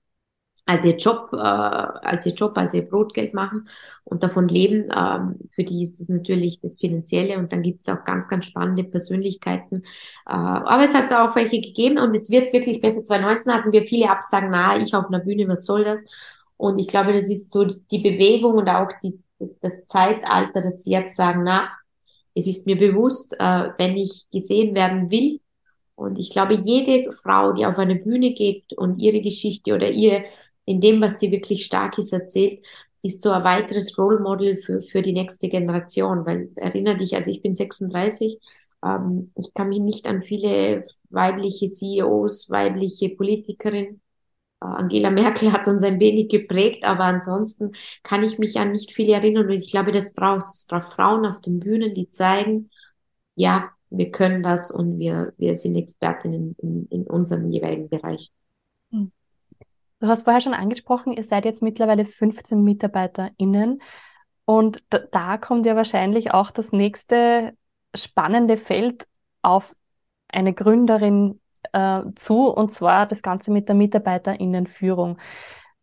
[0.66, 3.68] als ihr Job, äh, als ihr Job, als ihr Brotgeld machen
[4.04, 4.90] und davon leben.
[4.94, 8.46] Ähm, für die ist es natürlich das Finanzielle und dann gibt es auch ganz, ganz
[8.46, 9.82] spannende Persönlichkeiten.
[10.26, 13.02] Äh, aber es hat da auch welche gegeben und es wird wirklich besser.
[13.02, 16.04] 2019 hatten wir viele Absagen, na, ich auf einer Bühne, was soll das?
[16.56, 19.20] Und ich glaube, das ist so die Bewegung und auch die,
[19.60, 21.68] das Zeitalter, dass sie jetzt sagen, na,
[22.34, 25.40] es ist mir bewusst, äh, wenn ich gesehen werden will,
[25.96, 30.24] und ich glaube, jede Frau, die auf eine Bühne geht und ihre Geschichte oder ihr
[30.64, 32.64] in dem, was sie wirklich stark ist, erzählt,
[33.02, 36.26] ist so ein weiteres Role Model für, für die nächste Generation.
[36.26, 38.40] Weil erinnere dich, also ich bin 36,
[38.84, 44.00] ähm, ich kann mich nicht an viele weibliche CEOs, weibliche Politikerinnen.
[44.64, 47.72] Äh, Angela Merkel hat uns ein wenig geprägt, aber ansonsten
[48.02, 49.46] kann ich mich an nicht viele erinnern.
[49.46, 50.66] Und ich glaube, das braucht es.
[50.66, 52.70] braucht Frauen auf den Bühnen, die zeigen,
[53.34, 58.32] ja, wir können das und wir, wir sind Expertinnen in, in unserem jeweiligen Bereich.
[60.00, 63.80] Du hast vorher schon angesprochen, ihr seid jetzt mittlerweile 15 MitarbeiterInnen
[64.44, 67.56] und da, da kommt ja wahrscheinlich auch das nächste
[67.94, 69.06] spannende Feld
[69.40, 69.74] auf
[70.28, 71.40] eine Gründerin
[71.72, 75.18] äh, zu, und zwar das Ganze mit der MitarbeiterInnenführung.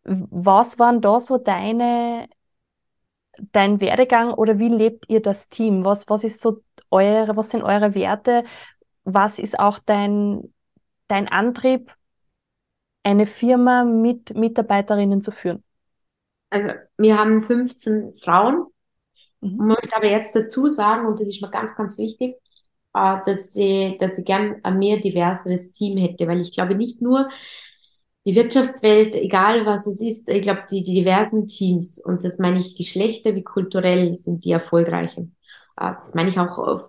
[0.04, 2.28] Was waren da so deine,
[3.52, 5.84] dein Werdegang oder wie lebt ihr das Team?
[5.84, 8.44] Was, was ist so eure, was sind eure Werte?
[9.04, 10.52] Was ist auch dein,
[11.08, 11.94] dein Antrieb,
[13.02, 15.62] eine Firma mit Mitarbeiterinnen zu führen?
[16.50, 18.66] Also wir haben 15 Frauen.
[19.40, 19.50] Mhm.
[19.50, 22.36] Ich möchte aber jetzt dazu sagen, und das ist mir ganz, ganz wichtig,
[22.94, 27.02] äh, dass ich, dass ich gern ein mehr diverseres Team hätte, weil ich glaube nicht
[27.02, 27.28] nur
[28.24, 32.60] die Wirtschaftswelt, egal was es ist, ich glaube die, die diversen Teams, und das meine
[32.60, 35.36] ich Geschlechter wie kulturell, sind die erfolgreichen.
[35.76, 36.88] Äh, das meine ich auch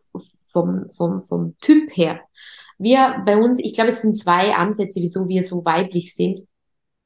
[0.51, 2.21] vom, vom, vom Typ her.
[2.77, 6.41] Wir bei uns, ich glaube, es sind zwei Ansätze, wieso wir so weiblich sind.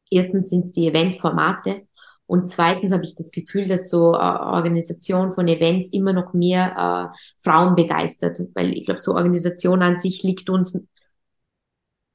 [0.10, 1.87] Erstens sind es die Eventformate
[2.28, 7.14] Und zweitens habe ich das Gefühl, dass so äh, Organisation von Events immer noch mehr
[7.16, 10.78] äh, Frauen begeistert, weil ich glaube, so Organisation an sich liegt uns,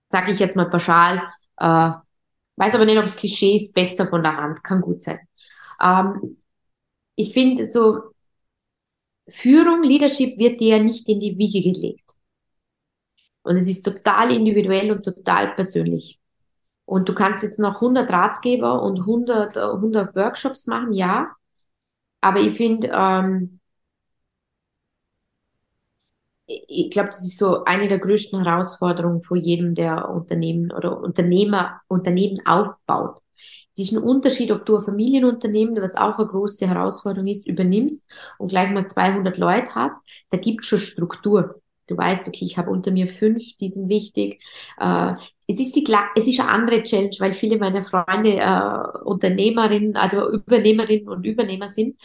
[0.09, 1.23] sage ich jetzt mal pauschal,
[1.57, 1.93] äh,
[2.57, 5.21] weiß aber nicht, ob es Klischee ist, besser von der Hand, kann gut sein.
[5.83, 6.37] Ähm,
[7.17, 8.13] ich finde so,
[9.29, 12.15] Führung, Leadership wird dir ja nicht in die Wiege gelegt.
[13.43, 16.21] Und es ist total individuell und total persönlich.
[16.85, 21.31] Und du kannst jetzt noch 100 Ratgeber und 100, 100 Workshops machen, ja.
[22.21, 23.61] Aber ich finde, ähm,
[26.47, 31.81] ich glaube, das ist so eine der größten Herausforderungen vor jedem, der Unternehmen oder Unternehmer,
[31.89, 33.21] Unternehmen aufbaut.
[33.77, 38.11] Es ist ein Unterschied, ob du ein Familienunternehmen, was auch eine große Herausforderung ist, übernimmst
[38.39, 39.99] und gleich mal 200 Leute hast.
[40.31, 41.61] Da gibt schon Struktur.
[41.87, 44.43] Du weißt, okay, ich habe unter mir fünf, die sind wichtig.
[44.79, 45.15] Äh,
[45.53, 45.87] es ist die,
[46.17, 51.69] es ist eine andere Challenge, weil viele meiner Freunde äh, Unternehmerinnen, also Übernehmerinnen und Übernehmer
[51.69, 51.99] sind.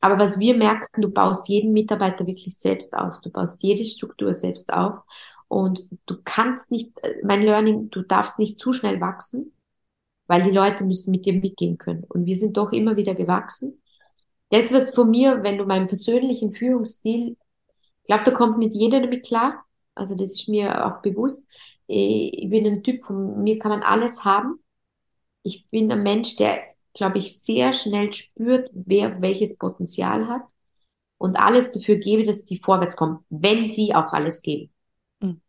[0.00, 3.20] Aber was wir merken, du baust jeden Mitarbeiter wirklich selbst auf.
[3.20, 5.00] Du baust jede Struktur selbst auf.
[5.48, 6.90] Und du kannst nicht,
[7.22, 9.52] mein Learning, du darfst nicht zu schnell wachsen,
[10.26, 12.04] weil die Leute müssen mit dir mitgehen können.
[12.08, 13.80] Und wir sind doch immer wieder gewachsen.
[14.50, 17.36] Das, was von mir, wenn du meinen persönlichen Führungsstil
[18.06, 19.64] ich glaube, da kommt nicht jeder damit klar.
[19.96, 21.44] Also das ist mir auch bewusst.
[21.86, 24.58] Ich bin ein Typ, von mir kann man alles haben.
[25.42, 26.60] Ich bin ein Mensch, der,
[26.94, 30.42] glaube ich, sehr schnell spürt, wer welches Potenzial hat
[31.18, 34.70] und alles dafür gebe, dass die vorwärts kommen, wenn sie auch alles geben.
[35.20, 35.40] Mhm.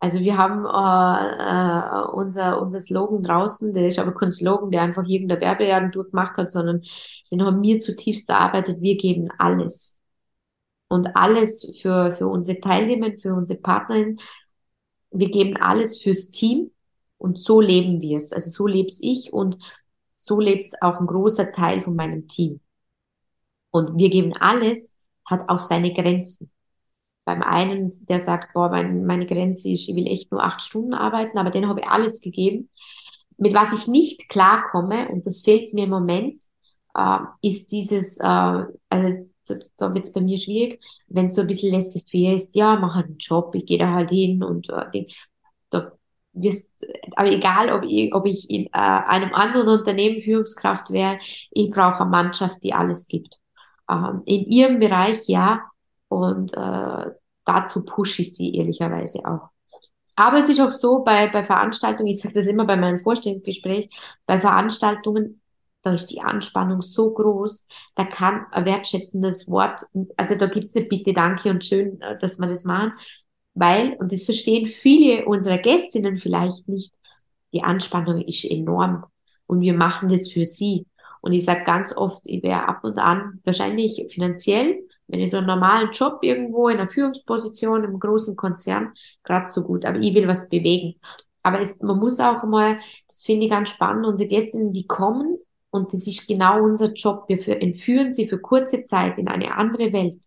[0.00, 4.82] Also wir haben äh, äh, unser, unser Slogan draußen, der ist aber kein Slogan, der
[4.82, 6.82] einfach irgendeine Werbeagentur gemacht hat, sondern
[7.32, 8.80] den haben wir zutiefst erarbeitet.
[8.80, 9.98] Wir geben alles
[10.88, 14.20] und alles für, für unsere Teilnehmer, für unsere Partnerinnen.
[15.10, 16.70] Wir geben alles fürs Team
[17.18, 18.32] und so leben wir es.
[18.32, 19.58] Also so leb's ich und
[20.16, 22.60] so lebt es auch ein großer Teil von meinem Team.
[23.70, 24.94] Und wir geben alles,
[25.24, 26.50] hat auch seine Grenzen.
[27.24, 30.94] Beim einen, der sagt, boah, mein, meine Grenze ist, ich will echt nur acht Stunden
[30.94, 32.70] arbeiten, aber den habe ich alles gegeben.
[33.36, 36.42] Mit was ich nicht klarkomme, und das fehlt mir im Moment,
[36.94, 39.27] äh, ist dieses, äh, also
[39.76, 42.94] da wird es bei mir schwierig, wenn es so ein bisschen laissez-faire ist, ja, mach
[42.94, 45.06] halt einen Job, ich gehe da halt hin und äh,
[45.70, 45.92] da
[46.32, 51.18] wirst, aber egal, ob ich, ob ich in äh, einem anderen Unternehmen Führungskraft wäre,
[51.50, 53.38] ich brauche eine Mannschaft, die alles gibt.
[53.90, 55.62] Ähm, in ihrem Bereich ja
[56.08, 57.10] und äh,
[57.44, 59.50] dazu pushe ich sie ehrlicherweise auch.
[60.16, 63.88] Aber es ist auch so, bei, bei Veranstaltungen, ich sage das immer bei meinem Vorstellungsgespräch,
[64.26, 65.40] bei Veranstaltungen,
[65.82, 69.82] da ist die Anspannung so groß, da kann ein wertschätzendes Wort,
[70.16, 72.92] also da gibt's eine Bitte, Danke und schön, äh, dass wir das machen,
[73.54, 76.92] weil, und das verstehen viele unserer Gästinnen vielleicht nicht,
[77.52, 79.04] die Anspannung ist enorm
[79.46, 80.86] und wir machen das für sie.
[81.20, 85.38] Und ich sage ganz oft, ich wäre ab und an wahrscheinlich finanziell, wenn ich so
[85.38, 88.92] einen normalen Job irgendwo in einer Führungsposition im großen Konzern,
[89.24, 91.00] gerade so gut, aber ich will was bewegen.
[91.42, 95.38] Aber es, man muss auch mal, das finde ich ganz spannend, unsere Gästinnen, die kommen
[95.70, 97.24] und das ist genau unser Job.
[97.28, 100.18] Wir entführen sie für kurze Zeit in eine andere Welt.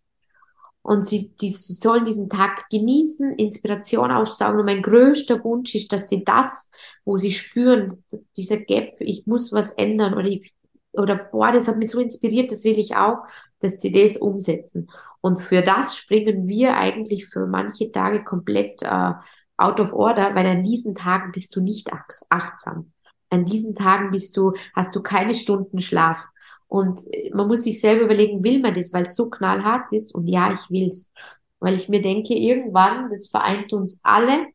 [0.84, 4.60] Und sie, die, sie sollen diesen Tag genießen, Inspiration aufsaugen.
[4.60, 6.72] Und mein größter Wunsch ist, dass sie das,
[7.06, 8.04] wo sie spüren,
[8.36, 10.54] dieser Gap, ich muss was ändern oder ich,
[10.94, 13.20] oder boah, das hat mich so inspiriert, das will ich auch,
[13.60, 14.90] dass sie das umsetzen.
[15.22, 19.14] Und für das springen wir eigentlich für manche Tage komplett äh,
[19.58, 21.92] out of order, weil an diesen Tagen bist du nicht
[22.30, 22.92] achtsam
[23.32, 26.20] an diesen Tagen bist du, hast du keine Stunden Schlaf.
[26.68, 27.02] Und
[27.34, 30.14] man muss sich selber überlegen, will man das, weil es so knallhart ist?
[30.16, 31.12] Und ja, ich will's.
[31.60, 34.48] Weil ich mir denke, irgendwann, das vereint uns alle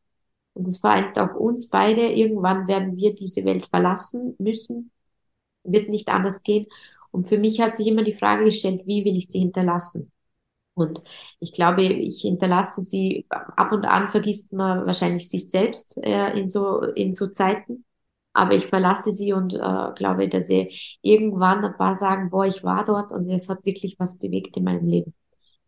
[0.55, 2.13] und das vereint auch uns beide.
[2.13, 4.91] Irgendwann werden wir diese Welt verlassen müssen.
[5.65, 6.67] Wird nicht anders gehen.
[7.11, 10.13] Und für mich hat sich immer die Frage gestellt, wie will ich sie hinterlassen?
[10.75, 11.03] Und
[11.41, 16.49] ich glaube, ich hinterlasse sie, ab und an vergisst man wahrscheinlich sich selbst äh, in
[16.51, 17.85] so, in so Zeiten
[18.37, 20.71] aber ich verlasse sie und äh, glaube, dass sie
[21.01, 24.65] irgendwann ein paar sagen, boah, ich war dort und es hat wirklich was bewegt in
[24.65, 25.15] meinem Leben.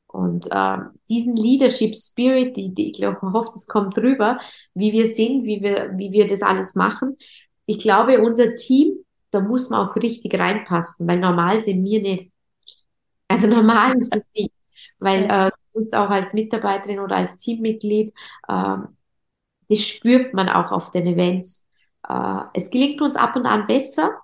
[0.07, 0.79] Und äh,
[1.09, 4.39] diesen Leadership Spirit, die, die ich glaube, hoffe, das kommt drüber,
[4.75, 7.17] wie wir sind, wie wir, wie wir das alles machen.
[7.67, 12.33] Ich glaube, unser Team, da muss man auch richtig reinpassen, weil normal sind wir nicht.
[13.29, 14.53] Also normal ist das nicht,
[14.99, 18.13] weil äh, du musst auch als Mitarbeiterin oder als Teammitglied,
[18.49, 18.77] äh,
[19.69, 21.68] das spürt man auch auf den Events
[22.09, 24.21] äh, es gelingt uns ab und an besser.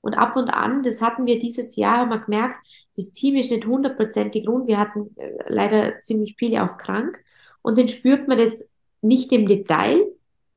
[0.00, 2.58] Und ab und an, das hatten wir dieses Jahr, haben wir gemerkt,
[2.94, 4.66] das Team ist nicht hundertprozentig rund.
[4.66, 7.18] Wir hatten äh, leider ziemlich viele auch krank.
[7.62, 8.68] Und dann spürt man das
[9.00, 10.04] nicht im Detail,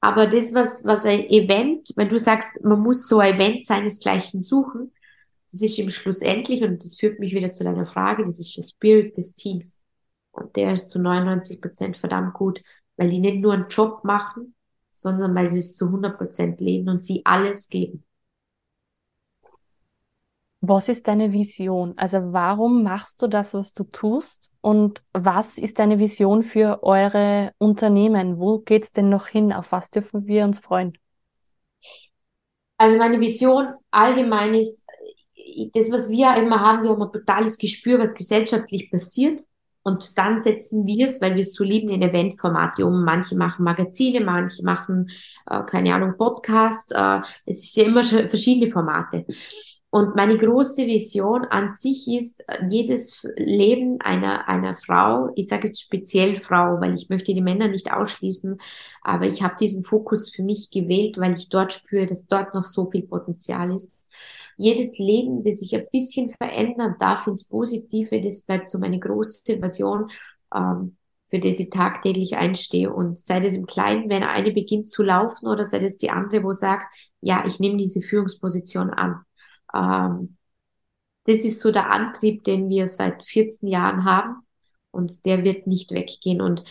[0.01, 4.41] aber das, was, was ein Event, wenn du sagst, man muss so ein Event seinesgleichen
[4.41, 4.91] suchen,
[5.51, 8.63] das ist im schlussendlich, und das führt mich wieder zu deiner Frage, das ist der
[8.63, 9.85] Spirit des Teams.
[10.31, 12.61] Und der ist zu 99 Prozent verdammt gut,
[12.97, 14.55] weil die nicht nur einen Job machen,
[14.99, 18.03] sondern weil sie es zu 100 Prozent leben und sie alles geben.
[20.61, 21.93] Was ist deine Vision?
[21.97, 24.51] Also warum machst du das, was du tust?
[24.61, 28.39] Und was ist deine Vision für eure Unternehmen?
[28.39, 29.53] Wo geht's denn noch hin?
[29.53, 30.97] Auf was dürfen wir uns freuen?
[32.77, 34.85] Also meine Vision allgemein ist,
[35.73, 39.41] das, was wir immer haben, wir haben ein brutales Gespür, was gesellschaftlich passiert.
[39.87, 43.05] Und dann setzen wir es, weil wir es so lieben, in Eventformate um.
[43.05, 45.09] Manche machen Magazine, manche machen,
[45.49, 46.91] äh, keine Ahnung, Podcast.
[46.93, 49.25] Äh, es ist ja immer verschiedene Formate.
[49.89, 55.81] Und meine große Vision an sich ist, jedes Leben einer, einer Frau, ich sage jetzt
[55.81, 58.59] speziell Frau, weil ich möchte die Männer nicht ausschließen,
[59.03, 62.65] aber ich habe diesen Fokus für mich gewählt, weil ich dort spüre, dass dort noch
[62.65, 63.95] so viel Potenzial ist.
[64.57, 69.59] Jedes Leben, das sich ein bisschen verändern darf ins Positive, das bleibt so meine große
[69.59, 70.09] Version,
[70.53, 70.97] ähm,
[71.29, 72.91] für die ich tagtäglich einstehe.
[72.91, 76.43] Und sei das im Kleinen, wenn eine beginnt zu laufen oder sei das die andere,
[76.43, 76.85] wo sagt,
[77.21, 79.23] ja, ich nehme diese Führungsposition an
[79.73, 80.37] ähm,
[81.25, 84.45] das ist so der Antrieb, den wir seit 14 Jahren haben
[84.91, 86.41] und der wird nicht weggehen.
[86.41, 86.63] Und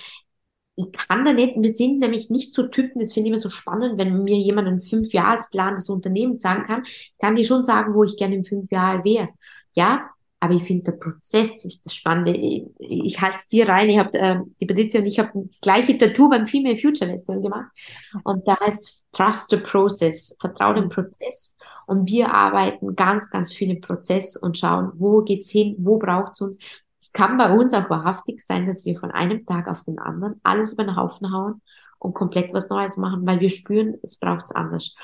[0.76, 3.50] ich kann da nicht, wir sind nämlich nicht so Typen, das finde ich immer so
[3.50, 6.84] spannend, wenn mir jemand einen Fünfjahresplan des Unternehmens sagen kann,
[7.18, 9.30] kann ich schon sagen, wo ich gerne in fünf Jahren wäre.
[9.72, 12.32] Ja, aber ich finde, der Prozess ist das Spannende.
[12.32, 13.88] Ich, ich halte es dir rein.
[13.88, 17.40] Ich habe äh, die Patricia und ich haben das gleiche Tattoo beim Female Future Festival
[17.40, 17.70] gemacht.
[18.22, 21.56] Und da heißt Trust the Process, Vertrau dem Prozess.
[21.86, 26.40] Und wir arbeiten ganz, ganz viel im Prozess und schauen, wo geht's hin, wo braucht's
[26.42, 26.58] uns.
[27.00, 30.40] Es kann bei uns auch wahrhaftig sein, dass wir von einem Tag auf den anderen
[30.42, 31.60] alles über den Haufen hauen
[31.98, 34.94] und komplett was Neues machen, weil wir spüren, es braucht's anders.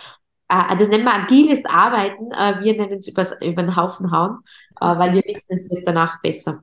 [0.49, 2.31] Äh, das nennen wir agiles Arbeiten.
[2.33, 4.41] Äh, wir nennen es über, über den Haufen hauen,
[4.81, 6.63] äh, weil wir wissen, es wird danach besser.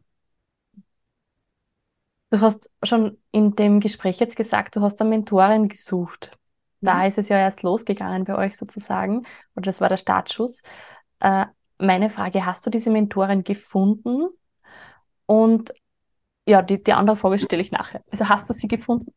[2.31, 6.31] Du hast schon in dem Gespräch jetzt gesagt, du hast eine Mentorin gesucht.
[6.81, 7.05] Da mhm.
[7.05, 9.23] ist es ja erst losgegangen bei euch sozusagen,
[9.55, 10.61] oder das war der Startschuss.
[11.19, 11.45] Äh,
[11.79, 14.29] meine Frage, hast du diese Mentorin gefunden?
[15.29, 15.71] Und
[16.47, 18.01] ja, die, die andere Frage stelle ich nachher.
[18.09, 19.13] Also hast du sie gefunden?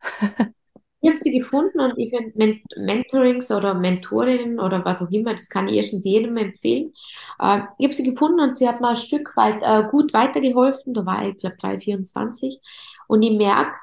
[1.01, 5.49] Ich habe sie gefunden und ich finde Mentorings oder Mentorinnen oder was auch immer, das
[5.49, 6.93] kann ich erstens jedem empfehlen.
[7.41, 10.95] Äh, ich habe sie gefunden und sie hat mir ein Stück weit äh, gut weitergeholfen.
[10.95, 12.61] Da war ich, glaube 3, 24.
[13.09, 13.81] Und ich merke,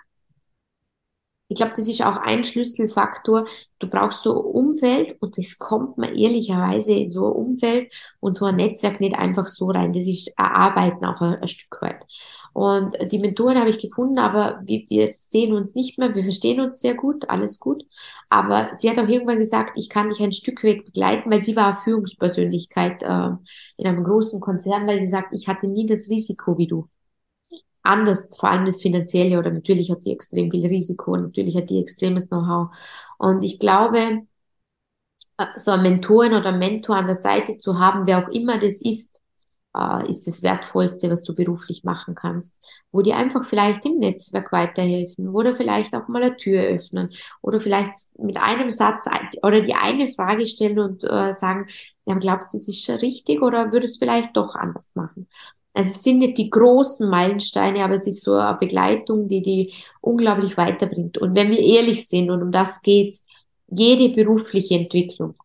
[1.50, 3.46] ich glaube, das ist auch ein Schlüsselfaktor.
[3.80, 8.36] Du brauchst so ein Umfeld und das kommt man ehrlicherweise in so ein Umfeld und
[8.36, 9.92] so ein Netzwerk nicht einfach so rein.
[9.94, 12.06] Das ist Arbeiten auch ein, ein Stück weit.
[12.54, 16.60] Und die Mentoren habe ich gefunden, aber wir, wir sehen uns nicht mehr, wir verstehen
[16.60, 17.84] uns sehr gut, alles gut.
[18.30, 21.56] Aber sie hat auch irgendwann gesagt, ich kann dich ein Stück weg begleiten, weil sie
[21.56, 23.30] war Führungspersönlichkeit äh,
[23.78, 26.88] in einem großen Konzern, weil sie sagt, ich hatte nie das Risiko wie du.
[27.84, 31.80] Anders, vor allem das Finanzielle oder natürlich hat die extrem viel Risiko natürlich hat die
[31.82, 32.70] extremes Know-how.
[33.18, 34.24] Und ich glaube,
[35.38, 38.80] äh, so ein Mentorin oder Mentor an der Seite zu haben, wer auch immer das
[38.82, 39.22] ist,
[39.76, 42.60] äh, ist das Wertvollste, was du beruflich machen kannst.
[42.92, 47.12] Wo die einfach vielleicht im Netzwerk weiterhelfen oder vielleicht auch mal eine Tür öffnen
[47.42, 49.06] oder vielleicht mit einem Satz
[49.44, 51.68] oder die eine Frage stellen und äh, sagen,
[52.06, 55.28] ja, glaubst du, das ist schon richtig oder würdest du vielleicht doch anders machen?
[55.74, 59.74] Also es sind nicht die großen Meilensteine, aber es ist so eine Begleitung, die die
[60.02, 61.18] unglaublich weiterbringt.
[61.18, 63.26] Und wenn wir ehrlich sind, und um das geht's,
[63.68, 65.36] jede berufliche Entwicklung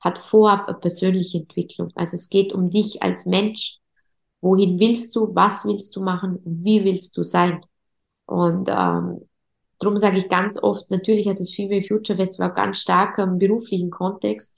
[0.00, 1.90] hat vorab eine persönliche Entwicklung.
[1.94, 3.78] Also es geht um dich als Mensch.
[4.40, 5.34] Wohin willst du?
[5.34, 6.38] Was willst du machen?
[6.44, 7.60] Wie willst du sein?
[8.26, 9.28] Und ähm,
[9.78, 13.90] darum sage ich ganz oft, natürlich hat das Female Future Festival ganz stark im beruflichen
[13.90, 14.56] Kontext,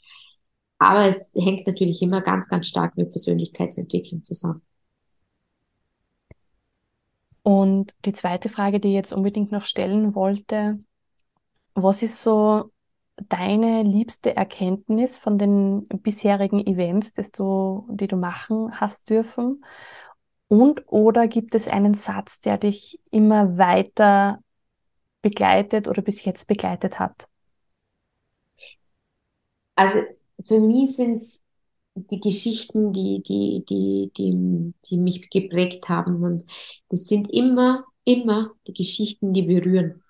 [0.79, 4.63] aber es hängt natürlich immer ganz, ganz stark mit Persönlichkeitsentwicklung zusammen.
[7.51, 10.79] Und die zweite Frage, die ich jetzt unbedingt noch stellen wollte,
[11.75, 12.71] was ist so
[13.29, 19.65] deine liebste Erkenntnis von den bisherigen Events, das du, die du machen hast dürfen?
[20.47, 24.39] Und oder gibt es einen Satz, der dich immer weiter
[25.21, 27.27] begleitet oder bis jetzt begleitet hat?
[29.75, 29.99] Also
[30.47, 31.45] für mich sind es
[31.95, 36.23] die Geschichten, die, die, die, die, die mich geprägt haben.
[36.23, 36.45] Und
[36.89, 40.03] das sind immer, immer die Geschichten, die berühren.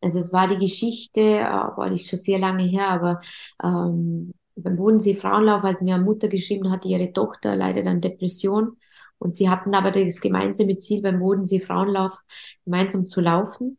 [0.00, 3.20] Also es war die Geschichte, äh, boah, die schon sehr lange her, aber
[3.62, 8.76] ähm, beim Bodensee Frauenlauf, als mir eine Mutter geschrieben hat, ihre Tochter leidet an Depression.
[9.18, 12.18] Und sie hatten aber das gemeinsame Ziel beim Bodensee Frauenlauf,
[12.64, 13.78] gemeinsam zu laufen.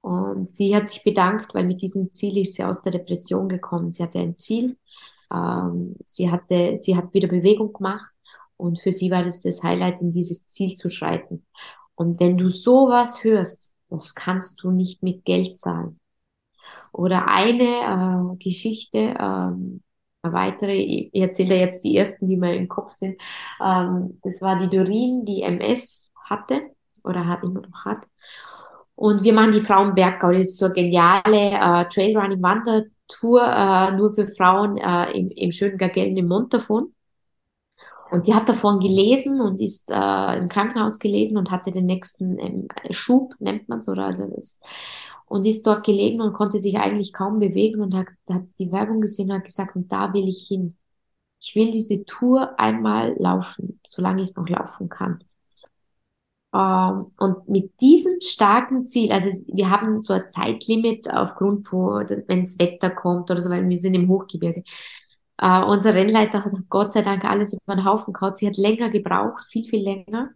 [0.00, 3.92] Und sie hat sich bedankt, weil mit diesem Ziel ist sie aus der Depression gekommen.
[3.92, 4.76] Sie hatte ein Ziel.
[5.32, 8.12] Ähm, sie hatte, sie hat wieder Bewegung gemacht
[8.56, 11.46] Und für sie war das das Highlight, in dieses Ziel zu schreiten.
[11.94, 16.00] Und wenn du sowas hörst, das kannst du nicht mit Geld zahlen.
[16.92, 19.82] Oder eine äh, Geschichte, ähm,
[20.22, 23.20] eine weitere, ich erzähle jetzt die ersten, die mir im Kopf sind.
[23.60, 26.62] Ähm, das war die Dorin, die MS hatte
[27.04, 28.06] oder hat immer noch hat.
[28.94, 30.32] Und wir machen die Frauenberggau.
[30.32, 31.88] Das ist so eine geniale äh,
[33.12, 36.94] Trailrunning-Wandertour, äh, nur für Frauen äh, im, im schönen Gagellen im Montafon.
[38.10, 42.38] Und die hat davon gelesen und ist äh, im Krankenhaus gelegen und hatte den nächsten
[42.38, 44.60] ähm, Schub, nennt man es, oder also das,
[45.26, 49.00] und ist dort gelegen und konnte sich eigentlich kaum bewegen und hat, hat die Werbung
[49.00, 50.76] gesehen und hat gesagt, und da will ich hin.
[51.40, 55.24] Ich will diese Tour einmal laufen, solange ich noch laufen kann.
[56.54, 62.42] Ähm, und mit diesem starken Ziel, also wir haben so ein Zeitlimit aufgrund von, wenn
[62.42, 64.62] das Wetter kommt oder so, weil wir sind im Hochgebirge.
[65.42, 68.36] Uh, unser Rennleiter hat Gott sei Dank alles über den Haufen gehauen.
[68.36, 70.30] Sie hat länger gebraucht, viel, viel länger.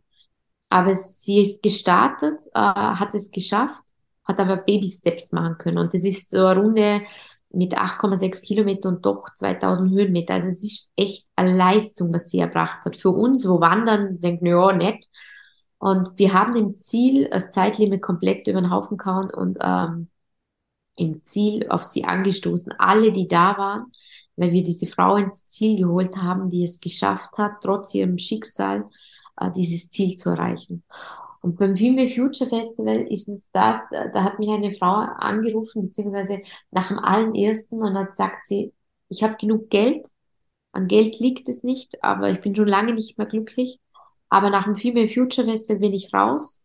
[0.68, 3.82] Aber sie ist gestartet, uh, hat es geschafft,
[4.24, 5.78] hat aber Baby-Steps machen können.
[5.78, 7.02] Und das ist so eine Runde
[7.50, 10.34] mit 8,6 Kilometer und doch 2000 Höhenmeter.
[10.34, 12.96] Also es ist echt eine Leistung, was sie erbracht hat.
[12.96, 15.06] Für uns, wo wandern, denken, ja, nett.
[15.86, 20.08] Und wir haben im Ziel das Zeitlimit komplett über den Haufen gehauen und ähm,
[20.96, 22.72] im Ziel auf sie angestoßen.
[22.76, 23.92] Alle, die da waren,
[24.34, 28.90] weil wir diese Frau ins Ziel geholt haben, die es geschafft hat, trotz ihrem Schicksal,
[29.36, 30.82] äh, dieses Ziel zu erreichen.
[31.40, 36.42] Und beim Female Future Festival ist es da, da hat mich eine Frau angerufen, beziehungsweise
[36.72, 38.72] nach dem allerersten und hat sagt sie,
[39.08, 40.04] ich habe genug Geld,
[40.72, 43.78] an Geld liegt es nicht, aber ich bin schon lange nicht mehr glücklich.
[44.28, 46.64] Aber nach dem Female Future Festival bin ich raus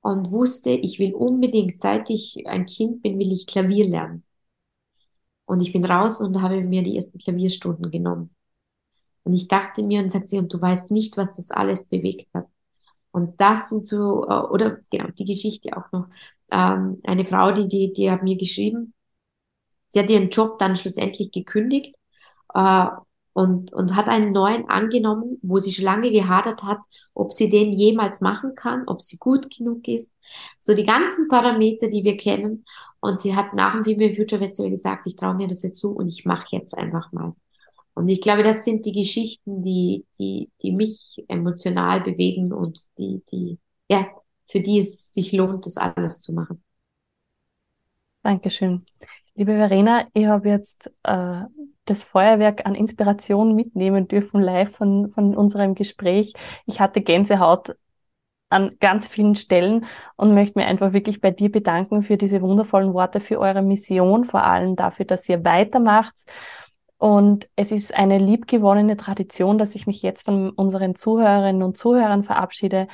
[0.00, 4.24] und wusste, ich will unbedingt, seit ich ein Kind bin, will ich Klavier lernen.
[5.44, 8.34] Und ich bin raus und habe mir die ersten Klavierstunden genommen.
[9.24, 12.28] Und ich dachte mir und sagt sie, und du weißt nicht, was das alles bewegt
[12.34, 12.48] hat.
[13.12, 16.06] Und das sind so, äh, oder genau, die Geschichte auch noch.
[16.50, 18.94] Ähm, eine Frau, die, die, die hat mir geschrieben,
[19.88, 21.96] sie hat ihren Job dann schlussendlich gekündigt
[22.54, 22.86] äh,
[23.32, 26.78] und, und hat einen neuen angenommen, wo sie schon lange gehadert hat,
[27.14, 30.12] ob sie den jemals machen kann, ob sie gut genug ist.
[30.58, 32.64] So die ganzen Parameter, die wir kennen.
[33.00, 35.92] Und sie hat nach dem Female Future Festival gesagt, ich traue mir das jetzt zu
[35.92, 37.34] und ich mache jetzt einfach mal.
[37.94, 43.22] Und ich glaube, das sind die Geschichten, die, die, die mich emotional bewegen und die,
[43.30, 43.58] die,
[43.88, 44.06] ja,
[44.48, 46.62] für die es sich lohnt, das alles zu machen.
[48.22, 48.86] Dankeschön.
[49.34, 51.42] Liebe Verena, ich habe jetzt äh,
[51.86, 56.34] das Feuerwerk an Inspiration mitnehmen dürfen live von, von unserem Gespräch.
[56.66, 57.74] Ich hatte Gänsehaut
[58.50, 62.92] an ganz vielen Stellen und möchte mir einfach wirklich bei dir bedanken für diese wundervollen
[62.92, 66.14] Worte, für eure Mission, vor allem dafür, dass ihr weitermacht.
[66.98, 72.22] Und es ist eine liebgewonnene Tradition, dass ich mich jetzt von unseren Zuhörerinnen und Zuhörern
[72.22, 72.86] verabschiede.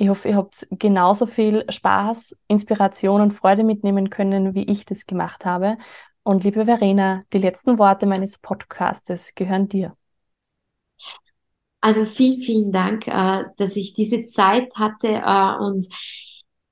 [0.00, 5.04] Ich hoffe, ihr habt genauso viel Spaß, Inspiration und Freude mitnehmen können, wie ich das
[5.04, 5.76] gemacht habe.
[6.22, 9.94] Und liebe Verena, die letzten Worte meines Podcastes gehören dir.
[11.82, 15.86] Also vielen, vielen Dank, äh, dass ich diese Zeit hatte äh, und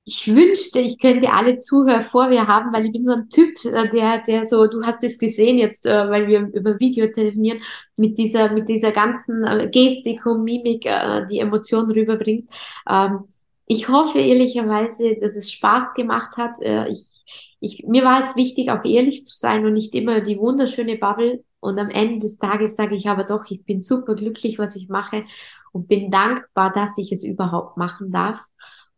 [0.09, 3.63] ich wünschte, ich könnte alle Zuhörer vor mir haben, weil ich bin so ein Typ,
[3.63, 7.61] äh, der, der so, du hast es gesehen jetzt, äh, weil wir über Video telefonieren,
[7.95, 10.87] mit dieser, mit dieser ganzen äh, Gestik und Mimik,
[11.29, 12.49] die Emotionen rüberbringt.
[12.89, 13.25] Ähm,
[13.67, 16.53] ich hoffe ehrlicherweise, dass es Spaß gemacht hat.
[16.89, 17.23] Ich,
[17.59, 21.43] ich, mir war es wichtig, auch ehrlich zu sein und nicht immer die wunderschöne Bubble.
[21.59, 24.89] Und am Ende des Tages sage ich aber doch, ich bin super glücklich, was ich
[24.89, 25.25] mache
[25.71, 28.39] und bin dankbar, dass ich es überhaupt machen darf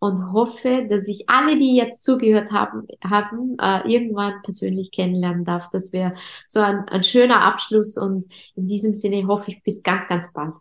[0.01, 5.69] und hoffe, dass ich alle, die jetzt zugehört haben, haben äh, irgendwann persönlich kennenlernen darf.
[5.69, 6.15] Das wäre
[6.47, 8.25] so ein, ein schöner Abschluss und
[8.55, 10.55] in diesem Sinne hoffe ich bis ganz, ganz bald.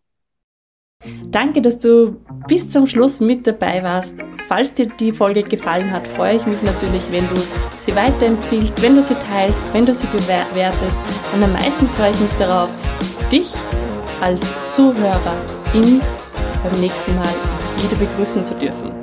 [1.29, 4.19] Danke, dass du bis zum Schluss mit dabei warst.
[4.47, 7.37] Falls dir die Folge gefallen hat, freue ich mich natürlich, wenn du
[7.81, 10.99] sie weiterempfiehlst, wenn du sie teilst, wenn du sie bewertest.
[11.35, 12.71] Und am meisten freue ich mich darauf,
[13.33, 13.51] dich
[14.21, 16.03] als Zuhörerin
[16.63, 17.35] beim nächsten Mal
[17.83, 19.00] wieder begrüßen zu dürfen.